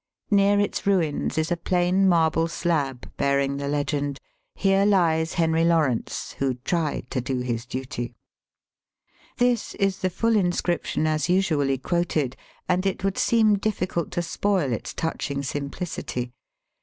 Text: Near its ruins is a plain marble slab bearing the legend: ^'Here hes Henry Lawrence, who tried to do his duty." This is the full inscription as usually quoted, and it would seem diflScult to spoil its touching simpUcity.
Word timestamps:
Near 0.31 0.59
its 0.59 0.87
ruins 0.87 1.37
is 1.37 1.51
a 1.51 1.55
plain 1.57 2.09
marble 2.09 2.47
slab 2.47 3.15
bearing 3.17 3.57
the 3.57 3.67
legend: 3.67 4.19
^'Here 4.57 4.89
hes 5.19 5.33
Henry 5.33 5.63
Lawrence, 5.63 6.33
who 6.39 6.55
tried 6.55 7.11
to 7.11 7.21
do 7.21 7.41
his 7.41 7.67
duty." 7.67 8.15
This 9.37 9.75
is 9.75 9.99
the 9.99 10.09
full 10.09 10.35
inscription 10.35 11.05
as 11.05 11.29
usually 11.29 11.77
quoted, 11.77 12.35
and 12.67 12.83
it 12.87 13.03
would 13.03 13.19
seem 13.19 13.57
diflScult 13.57 14.09
to 14.13 14.23
spoil 14.23 14.73
its 14.73 14.91
touching 14.95 15.41
simpUcity. 15.43 16.31